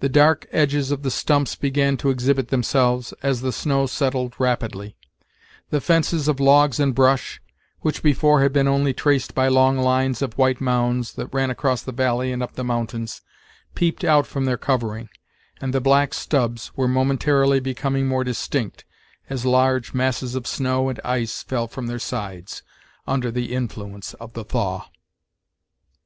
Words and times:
The 0.00 0.08
dark 0.08 0.46
edges 0.50 0.90
of 0.90 1.02
the 1.02 1.10
stumps 1.10 1.56
began 1.56 1.98
to 1.98 2.08
exhibit 2.08 2.48
themselves, 2.48 3.12
as 3.22 3.42
the 3.42 3.52
snow 3.52 3.84
settled 3.84 4.34
rapidly; 4.38 4.96
the 5.68 5.78
fences 5.82 6.26
of 6.26 6.40
logs 6.40 6.80
and 6.80 6.94
brush, 6.94 7.38
which 7.80 8.02
before 8.02 8.40
had 8.40 8.54
been 8.54 8.66
only 8.66 8.94
traced 8.94 9.34
by 9.34 9.48
long 9.48 9.76
lines 9.76 10.22
of 10.22 10.38
white 10.38 10.58
mounds, 10.62 11.12
that 11.16 11.34
ran 11.34 11.50
across 11.50 11.82
the 11.82 11.92
valley 11.92 12.32
and 12.32 12.42
up 12.42 12.54
the 12.54 12.64
mountains, 12.64 13.20
peeped 13.74 14.04
out 14.04 14.26
from 14.26 14.46
their 14.46 14.56
covering, 14.56 15.10
and 15.60 15.74
the 15.74 15.82
black 15.82 16.14
stubs 16.14 16.74
were 16.74 16.88
momentarily 16.88 17.60
becoming 17.60 18.06
more 18.08 18.24
distinct, 18.24 18.86
as 19.28 19.44
large 19.44 19.92
masses 19.92 20.34
of 20.34 20.46
snow 20.46 20.88
and 20.88 20.98
ice 21.04 21.42
fell 21.42 21.68
from 21.68 21.88
their 21.88 21.98
sides, 21.98 22.62
under 23.06 23.30
the 23.30 23.52
influence 23.52 24.14
of 24.14 24.32
the 24.32 24.44
thaw. 24.44 24.86